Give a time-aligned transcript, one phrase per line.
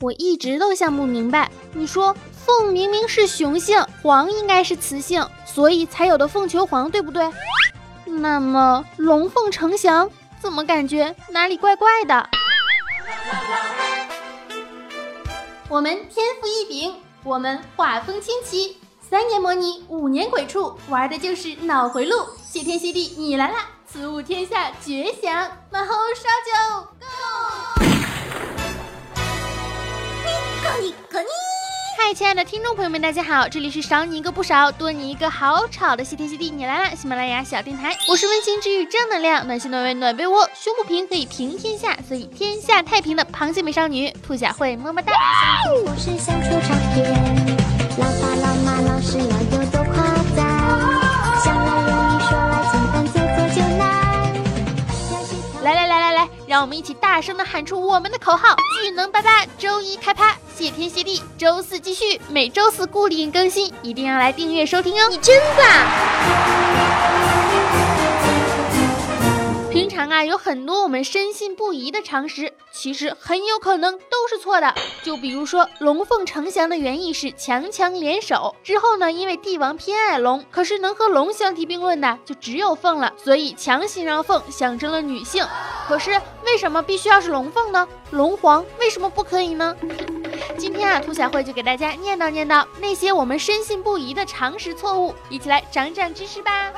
[0.00, 7.30] 我一直都想不明白，你说凤明明是雄性，凰应该是雌性，所以才有的凤求凰，对不对？
[8.04, 10.10] 那么龙凤呈祥，
[10.40, 12.28] 怎么感觉哪里怪怪的？
[15.68, 18.76] 我们天赋异禀，我们画风清奇，
[19.08, 22.16] 三年模拟，五年鬼畜，玩的就是脑回路。
[22.42, 23.68] 谢天谢地，你来啦！
[23.86, 26.88] 此物天下绝响，马后烧酒
[32.06, 36.94] 嗨，亲爱的听众朋友们，大家好，这里是少你一个不少，多你一个好吵的谢天谢地，你来啦！
[36.94, 45.14] 喜马拉雅小电台，我是温馨治愈正能量，暖心暖胃暖被窝，胸不平可以平天下，所以天下太平的螃蟹美少女兔小慧，么么哒。
[56.54, 65.08] 让我们一起大声的喊出我们的口号：巨能八八，周一开趴，谢天谢地，周四继续，每周四固定更新，一定要来订阅收听哦！
[65.10, 66.73] 你真棒。
[69.94, 74.74] 常啊，有很多我们深信不疑的常识，其实很有可能都是错的。
[75.04, 78.56] 就比如说，龙凤呈祥的原意是强强联手。
[78.64, 85.46] 之后呢，因为帝王偏爱龙，可是能和龙相提并论的就只有凤了，所以强行让凤象征了女性。
[85.86, 87.86] 可是为什么必须要是龙凤呢？
[88.10, 89.76] 龙皇为什么不可以呢？
[90.58, 96.72] 今天啊，兔小慧就给大家念叨念叨那些我们深信不疑的常识错误，一起来长长知识吧。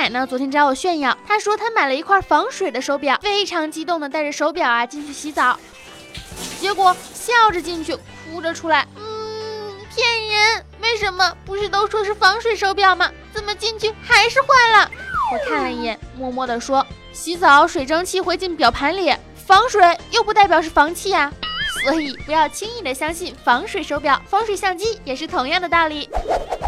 [0.00, 0.26] 奶呢？
[0.26, 5.58] 昨天找我炫耀，她说她买了一块防水的手表，非常激动的带着手表啊进去洗澡，
[6.58, 8.86] 结果笑着进去，哭着出来。
[8.96, 10.64] 嗯，骗人！
[10.80, 11.36] 为什么？
[11.44, 13.10] 不是都说是防水手表吗？
[13.34, 14.90] 怎么进去还是坏了？
[15.32, 19.14] 我看了一眼，默默的说：洗澡水蒸气会进表盘里，
[19.46, 19.82] 防水
[20.12, 21.30] 又不代表是防气啊。
[21.82, 26.08] 所以不要轻易的相信防水手表，防水相机也是同样的道理。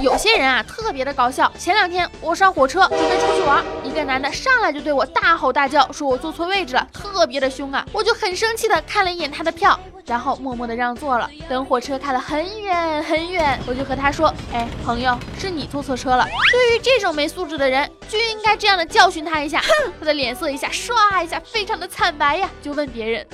[0.00, 1.52] 有些人啊特别的搞笑。
[1.58, 7.86] 前两天我上火车准备出去玩，一个男的上来就对我大吼大叫，说我坐错位置了，特别的凶啊！
[7.92, 11.28] 我就很生气的看了一眼他的票，然后默默的让座了。
[11.48, 19.60] 等火车开了很远很远，我就和他说：“哎，朋友，是你坐错车了。”对于这种没素质的人，就应该这样的教训他一下。
[19.60, 23.26] 哼， 他的脸色一下唰一下非常的惨白呀，就问别人，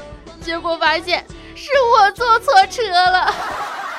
[0.43, 1.25] 结果发现。
[1.59, 3.35] 是我坐错车了。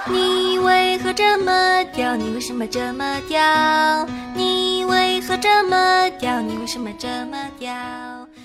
[0.05, 2.15] 你为何这么屌？
[2.15, 4.07] 你为什么这么屌？
[4.33, 6.39] 你为何这么屌？
[6.39, 7.73] 你为什么这么屌？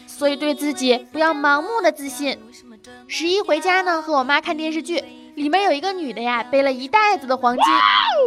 [0.09, 2.39] 所以对自己不要盲目的自信。
[3.07, 5.03] 十一回家呢，和我妈看电视剧，
[5.37, 7.65] 里面有一个女的呀，背了一袋子的黄金，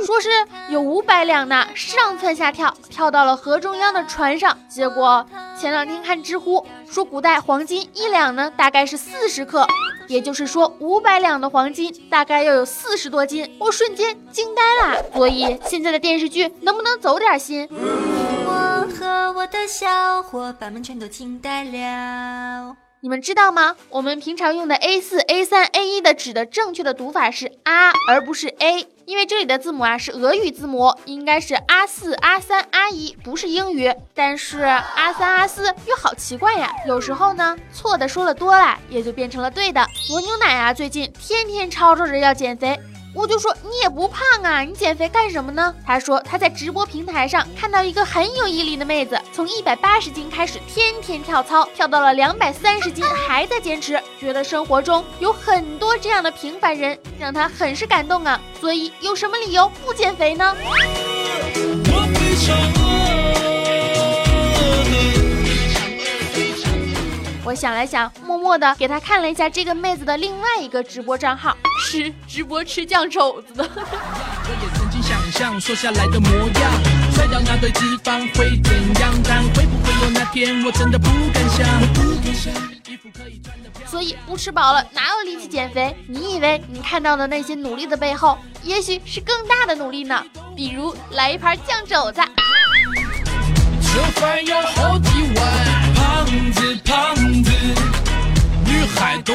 [0.05, 0.29] 说是
[0.69, 4.57] 有五百两呢，上蹿下跳，跳到了河中央的船上。
[4.69, 5.25] 结果
[5.59, 9.67] 前两天看知乎说，古代黄金一两呢，大概是四十克。
[10.07, 15.03] 也就是说，五百两的黄金大概要有四十多斤，我瞬间惊呆了。
[15.13, 17.67] 所以现在的电视剧能不能走点心？
[17.69, 22.86] 我和我的小伙伴们全都惊呆了。
[22.99, 23.75] 你们知道吗？
[23.89, 28.87] 我们平常用的 A 四、A 三、A 一的纸的正确的读法是 R，而不是 A。
[29.05, 33.93] 因为这里的字母啊是俄语字母，应该是 R 四、R 三、R 一，不是英语。
[34.15, 39.85] 但是 R 三、R 四又好奇怪呀，有时候呢错的说了多了，也就变成了对的。
[40.09, 42.79] 罗牛奶啊，最近天天吵吵着要减肥。
[43.13, 45.73] 我就说你也不胖啊，你减肥干什么呢？
[45.85, 58.41] 他说他在直播平台上看到一个很有毅力的妹子，从一百八十斤开始天天跳操，跳到了两百三十斤还在坚持，觉得生活中有很多这样的平凡人，让他很是感动啊。
[58.59, 60.55] 所以有什么理由不减肥呢？
[67.43, 73.69] 我想了想，默默的给他看了一下这个妹子的另外一个直播账号，是直播吃酱肘子的。
[83.85, 85.95] 所以不吃饱了哪有力气减肥？
[86.07, 90.23] 你以为你看到的那些努力的背后，也许是更大的努力呢？
[90.55, 92.21] 比如来一盘酱肘子。
[93.81, 95.93] 吃饭要好几碗。
[95.95, 97.51] 胖子，胖子，
[98.65, 99.33] 女孩都。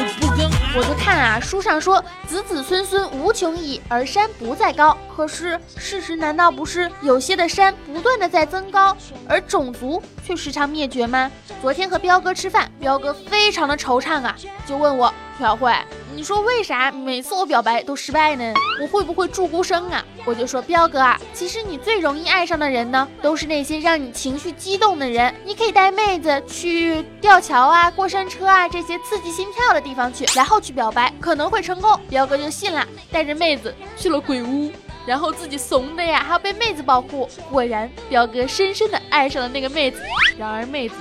[0.75, 4.97] 我就看啊，书上说子子孙孙无穷已，而山不在高。
[5.15, 8.97] 可是事实难道不是有些的山不断的在增高，
[9.29, 11.31] 而种族却时常灭绝吗？
[11.61, 14.35] 昨天和彪哥吃饭，彪哥非常的惆怅啊，
[14.65, 15.71] 就问我朴慧，
[16.15, 18.53] 你说为啥每次我表白都失败呢？
[18.79, 20.05] 我会不会祝孤生啊？
[20.25, 25.33] 我就说彪哥啊，其实你最容易爱上的人呢，都是那些让你情绪激动的人。
[25.43, 31.99] 你可以带妹子去吊桥啊、过山车啊这些刺激心跳的地方去，然后去表白，可能会成功。
[32.09, 34.71] 彪哥就信了，带着妹子去了鬼屋。
[35.05, 37.27] 然后自己怂的呀，还要被妹子保护。
[37.51, 40.01] 果然，彪哥深深的爱上了那个妹子。
[40.37, 40.95] 然而妹子，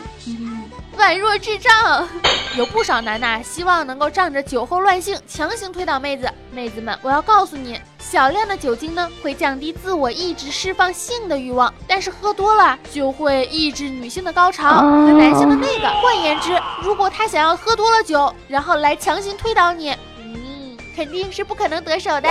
[0.98, 2.08] 宛若智障。
[2.56, 6.30] 有不少男呐，希望能够仗着酒后乱性强行推倒妹子。
[6.50, 15.88] 妹子们，我要告诉你，小量的酒精呢，会降低自我意志释放性的欲望，但是喝多了就会抑制女性的高潮和男性的那个。
[16.02, 19.96] 换言之，如果他想要喝多了酒，然后来强行推倒你。
[20.18, 22.28] 嗯肯定是不可能得手的。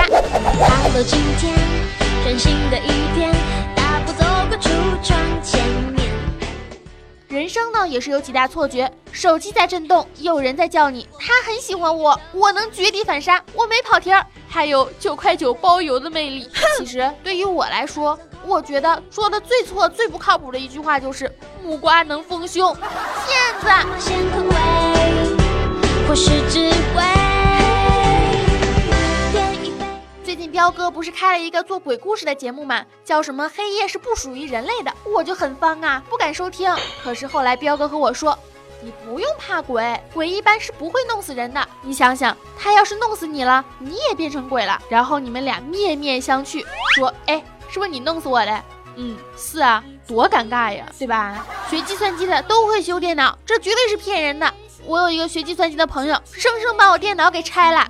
[7.32, 16.50] 人生呢也是有几大错觉，手机在震动，有人在叫你，他很喜欢我，我能绝地反杀，我没跑题儿，还有九块九包邮的魅力。
[16.80, 21.34] 其实对于我来说，我觉得说的最错、最不靠谱的一句话就是
[21.64, 23.68] 木瓜能丰胸，骗子。
[26.14, 26.70] 最近
[30.52, 32.86] 彪哥不是开了一个做鬼故事的节目吗？
[33.06, 36.76] 叫什么“黑夜是不属于人类的”，我就很方啊，不敢收听。
[37.02, 38.38] 可是后来彪哥和我说
[38.84, 41.66] ：“你不用怕鬼，鬼一般是不会弄死人的。
[41.82, 46.66] 你想想，他要是弄死你了，你也变成鬼了，然后你们俩面面相觑，
[46.96, 48.64] 说：哎，是不是你弄死我的？
[48.98, 51.46] 嗯，是啊，多尴尬呀，对吧？
[51.70, 54.54] 学计算机的都会修电脑，这绝对是骗人的。
[54.84, 57.88] 我有一个学计算机的朋友，生生把我电脑给拆了。”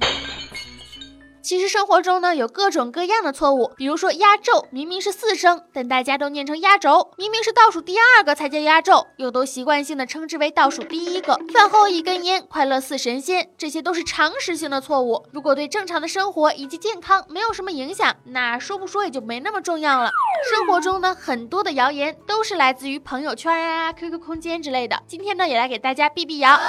[1.43, 11.39] 其实生活中呢有各种各样的错误，比如说压轴明明是四声，但大家都念成压轴；明明是倒数第二个才叫压轴，又都习惯性的称之为倒数第一个。
[11.53, 15.25] 饭后一根烟，快乐似神仙，这些都是常识性的错误。
[15.31, 20.11] 如果对正常的生活以及健康没有什么影响，那说不说也就没那么重要了。
[20.49, 25.01] 生活中呢很多的谣言都是来自于朋友圈呀、QQ 空间之类的。
[25.07, 26.59] 今天呢也来给大家辟辟谣。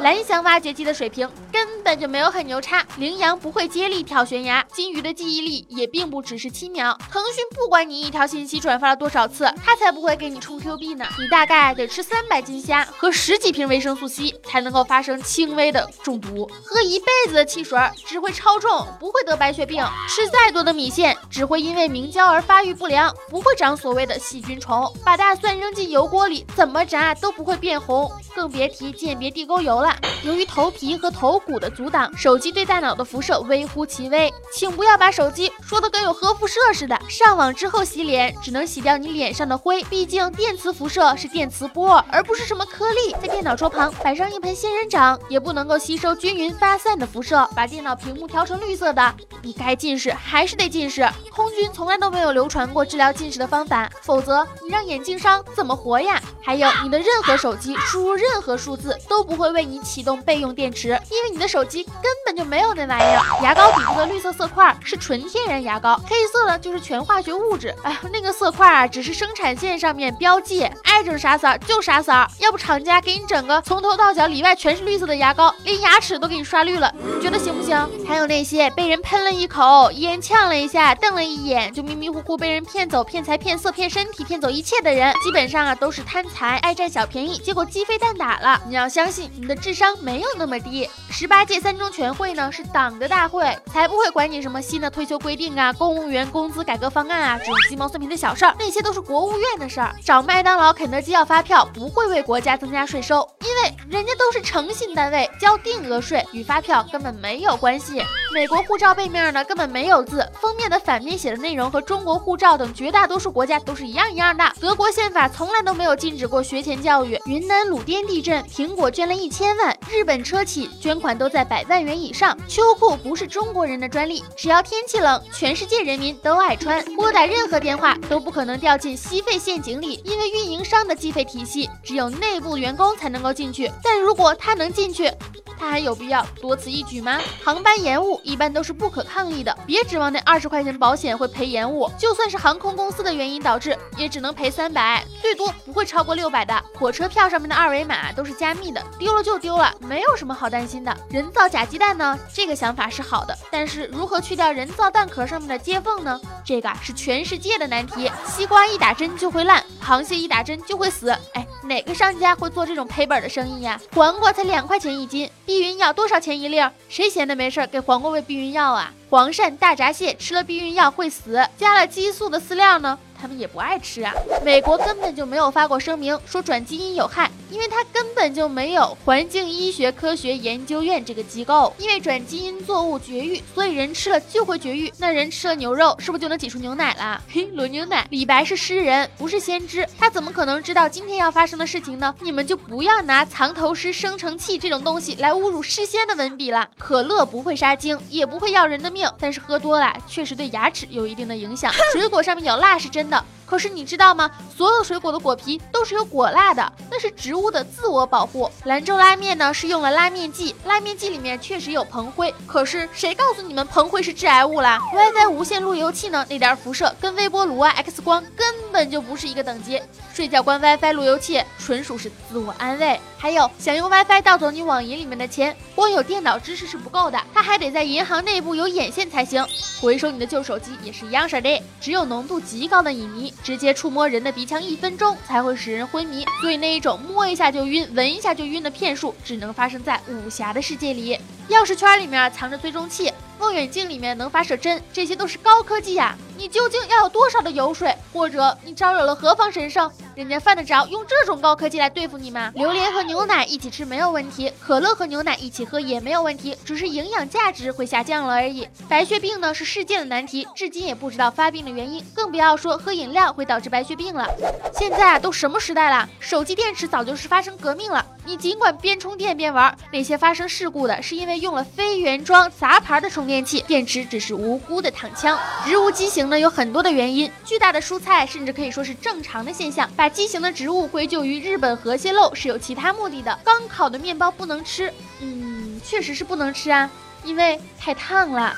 [0.00, 6.96] 蓝翔挖掘机的水平根本就没有很牛叉，羚羊不会接力跳悬崖，金鱼的记忆力也并不只是七秒。
[7.10, 11.04] 腾讯不管你一条信息转发了多少次，它才不会给你充 Q 币呢。
[11.18, 19.84] 你大概得吃三百斤虾和十几瓶维生素 C 才能够发生轻微的中毒，喝一辈子的汽水只会超重，不会得白血病。
[20.08, 24.90] 吃再多的米线只会因为明胶而发育不良，不会长所谓的细菌虫。
[25.04, 29.96] 把大蒜扔进油锅里，怎么炸都不会变红，更别提鉴别地沟油了。
[30.24, 34.30] 由于头皮和头骨的阻挡，手机对大脑的辐射微乎其微。
[34.52, 37.00] 请不要把手机说的跟有核辐射似的。
[37.08, 43.16] 上网之后洗脸，只能洗掉你脸上的灰，毕竟电磁辐射是电磁波，而不是什么颗粒。
[43.22, 47.48] 在电脑桌旁摆上一盆仙人掌，也不能够吸收均匀发散的辐射。
[47.56, 51.08] 把电脑屏幕调成绿色的，你该近视还是得近视。
[51.34, 56.20] 空军从来都没有流传过治疗近视的方法，否则你让眼镜商怎么活呀？
[56.42, 60.20] 还有，你的任何手机输入任何数字都不会为你启动。
[60.22, 63.42] 备用电池，因为你的手机根本就没有那玩意儿。
[63.42, 67.74] 牙膏底部的绿色色块是纯天然牙膏，黑色的就是全化学物质。
[67.82, 72.12] 哎呀，那个色块啊，只是生产线上面标记，爱整啥色就啥色。
[72.38, 77.88] 要不厂家给你整个从头到脚里外全是绿色的牙膏，连牙齿都给你刷绿了，你觉得行不行？
[78.06, 88.60] 还有那些被人喷了一口，烟呛了一下，瞪了一眼，就迷迷糊糊被人骗走、骗财、骗色、骗身体、骗走一切的人，基本上啊都是贪财、爱占小便宜，结果鸡飞蛋打了。
[88.66, 89.90] 你要相信你的智商。
[90.00, 90.88] 没有那么低。
[91.10, 99.94] 十八届三中全会呢是党的大会，才不会管你什么新的退休规定啊、公务员工资改革方案啊这种鸡毛蒜皮的小事儿，那些都是国务院的事儿。
[100.04, 103.28] 找麦当劳、肯德基要发票，不会为国家增加税收，
[103.62, 108.02] 为人家都是诚信单位，交定额税，与发票根本没有关系。
[108.32, 114.44] 美国护照背面呢根本没有字，封面的反面写的内容和中国护照等绝大多数国家都是一样一样的。
[114.60, 117.20] 德国宪法从来都没有禁止过学前教育。
[117.26, 119.76] 云南鲁甸地震，苹果捐了一千万。
[119.90, 122.36] 日本车企捐款都在百万元以上。
[122.48, 126.82] 秋裤不是中国人的专利，只要天气冷，全世界人民都爱穿。
[126.94, 133.49] 拨打任何电话都不可能掉进吸费陷阱里，因为运营商的计费体系只有内部员工才能够进
[133.82, 135.10] 但如果他能进去，
[135.60, 137.20] 他还有必要多此一举吗？
[137.44, 141.90] 航班延误一般都是不可抗力的，别指望那二十块钱保险会赔延误。
[141.98, 146.64] 就算是航空公司的原因导致，也只能赔三百，最多不会超过六百的。
[146.78, 149.70] 火车票上面的二维码都是加密的，丢了就丢了。
[149.80, 150.96] 没有什么好担心的。
[151.10, 152.18] 人造假鸡蛋呢？
[152.32, 156.18] 这个想法是好的，但是如何去掉人造蛋壳上面的接缝呢？
[156.42, 158.10] 这个是全世界的难题。
[158.26, 161.10] 西瓜一打针就会烂，螃蟹一打针就会死。
[161.34, 163.78] 哎，哪个商家会做这种赔本的生意呀？
[163.92, 165.30] 黄瓜才两块钱一斤。
[165.50, 166.60] 避孕药多少钱一粒？
[166.88, 168.94] 谁闲的没事给黄瓜喂避孕药啊？
[169.10, 172.96] 黄鳝、大闸蟹吃了避孕药会死，加了激素的饲料呢？
[173.20, 174.14] 他们也不爱吃啊！
[174.42, 181.74] 美国根本就没有发过声明说转基因有害，因为它根本就没有环境医学科学研究院这个机构。
[181.76, 184.90] 因为转基因作物绝育，所以人吃了就会绝育。
[184.96, 187.22] 那人吃了牛肉，是不是就能挤出牛奶了？
[187.28, 188.06] 嘿，裸牛奶。
[188.08, 192.14] 李白是诗人，不是先知，他怎么可能知道今天要发生的事情呢？
[192.20, 196.70] 你们就不要拿藏头诗、生成器这种东西来侮辱诗仙的文笔了。
[196.78, 201.72] 可乐不会杀精，也不会要人的命，但是喝多了确实对牙齿有一定的影响。
[201.92, 203.24] 水果上面有蜡是真的。
[203.50, 204.30] 可是你知道吗？
[204.56, 208.48] 所有水果的果皮都是有果蜡的，那是植物的自我保护。
[208.62, 212.32] 兰州拉面呢是用了拉面剂，拉面剂里面确实有硼灰。
[212.46, 219.82] 可是谁告诉你们硼灰是致癌物啦？WiFi 无线路由器呢那点辐射跟微波炉啊、X 光根本就不是一个等级。
[220.14, 223.00] 睡觉关 WiFi 路由器纯属是自我安慰。
[223.18, 229.44] 还有想用 WiFi 盗走你网银里面的钱，光有电脑知识是不够的，它还得在银行内部有眼线才行。
[229.80, 241.18] 回收你的旧手机也是一样事儿的，只有浓度极高的乙醚直接触摸人的鼻腔一分钟才会使人昏迷，所以那一种摸一下就晕、闻一下就晕的骗术，只能发生在武侠的世界里。
[241.48, 243.10] 钥匙圈里面藏着追踪器。
[243.38, 246.14] 望远镜里面能发射针，这些都是高科技呀！
[246.40, 252.50] 你究竟要有多少的油水，或者你招惹了何方神圣，人家犯得着用这种高科技来对付你吗？
[252.54, 258.66] 榴莲和牛奶一起吃没有问题，可乐和牛奶一起喝也没有问题，只是营养价值会下降了而已。
[258.88, 264.26] 白血病呢是世界的难题，至今也不知道发病的原因，更不要说喝饮料会导致白血病了。
[264.72, 268.06] 现在啊都什么时代了，手机电池早就是发生革命了。
[268.24, 275.38] 你尽管边充电边玩，那些发生事故的是因为用了非原装杂牌的充电器，电池只是无辜的躺枪。
[275.66, 279.90] 植物畸形那有很多的原因，巨大的蔬菜甚至可以说是正常的现象。
[279.96, 283.36] 把畸形的植物归咎于日本核泄漏是有其他目的的。
[283.44, 286.88] 刚烤的面包不能吃，嗯，确实是不能吃啊，
[287.24, 288.54] 因为太烫了。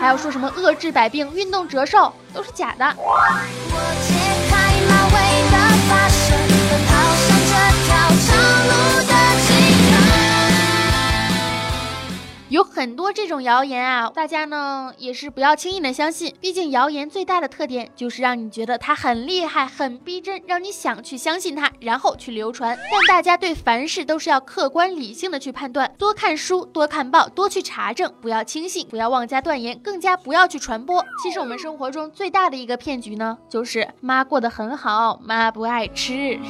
[0.00, 2.96] 还要说什么遏制百病、运动折寿，都是假的。
[12.80, 16.34] 很多这种谣言啊，大家呢也是不要轻易的相信。
[16.40, 22.74] 毕竟谣言最大的特点就是让你觉得它很厉害、很逼真，让你想去相信它，然后去流传。
[22.90, 31.04] 但大家对凡事都是要客观理性的去判断，多看书、多看报、多去查证，不要轻信，不要妄加断言，更加不要去传播。
[31.22, 36.40] 其实我们生活中最大的一个骗局呢，就是妈过得很好，妈不爱吃。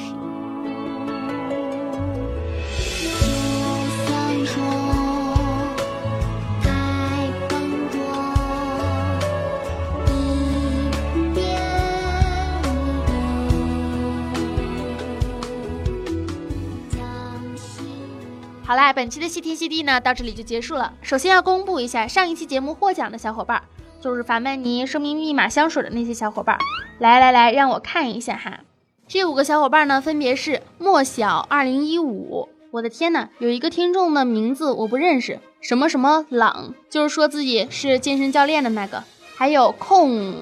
[18.70, 20.94] 好啦，本期的细天细地呢，到这里就结束了。
[21.02, 23.60] 首先要公布一下上一期节目获奖的小伙伴，
[24.00, 26.56] 就是法曼尼生命密码香水的那些小伙伴。
[27.00, 28.60] 来来来，让我看一下哈，
[29.08, 32.48] 这五个小伙伴呢，分别是莫小二零一五。
[32.70, 39.02] 我的天呐，有一个听众的名字我不认识，什么什么朗，就是说自己是健身教练的那个。
[39.34, 40.32] 还有控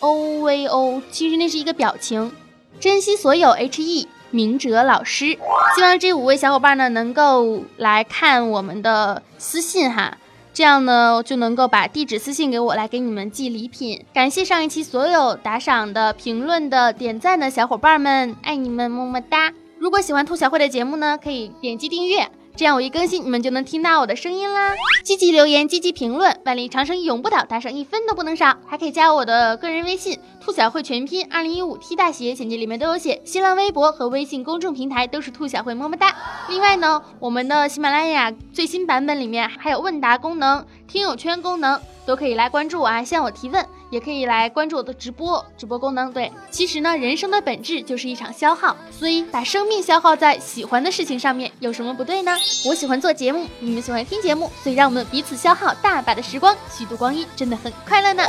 [0.00, 2.30] O V O，其实那是一个表情。
[2.78, 4.08] 珍惜所有 H E。
[4.30, 5.38] 明哲老师，
[5.74, 10.18] 希望这五位小伙伴呢能够来看我们的私信哈，
[10.52, 14.04] 这样呢就能够把地址私信给我，来给你们寄礼品。
[14.12, 19.52] 感谢上一期所有打赏的、评论的、点赞的小伙伴们，爱你们，么么哒！
[19.78, 22.28] 如果喜欢兔小慧的节目呢，可以点击订阅。
[22.56, 24.72] 这样我一更新，你们就能听到我的声音啦！
[25.04, 28.56] 积极留言，积极评论，万里长城永不倒，打赏一分都不能少。
[28.66, 33.20] 还可以加我的个人微信，兔小慧全拼二零一五 T 大写，简介里面都有写。
[33.26, 36.16] 新浪微博和微信公众平台都是兔小慧，么么哒。
[36.48, 41.78] 另外呢，我们的喜马拉雅最新版本里面还有问答功能、听友圈功能。
[42.06, 46.12] 都可以来关注我啊，向我提问，也可以来关注我的直播，直播功能。
[46.12, 52.36] 对，其实呢，人生的本质就是一场消耗，所以把生命消耗在喜欢的事情上面，有什么不对呢？
[52.64, 58.24] 我喜欢做节目，你们喜欢听节目，所以让我们彼此消耗大把的时光，虚度光阴，真的很快乐呢。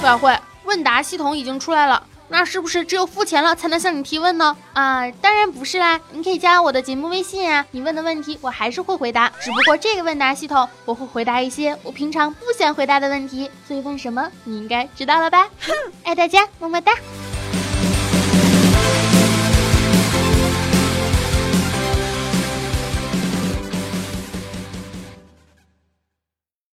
[0.00, 2.02] 付小慧，问答系统已经出来了。
[2.32, 4.56] 那是不是只有付钱了才能向你提问呢？
[4.72, 15.46] 啊，当然不是啦，你可以加我的节目微信啊，你问的问题我还是会回答，只不过这个问答系统我会回答一些我平常不想回答的问题，所以问什么你应该知道了吧？
[16.04, 16.92] 爱大家，么么哒。